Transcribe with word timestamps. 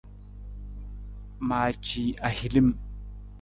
Maaci 1.47 2.03
ahilim. 2.31 2.69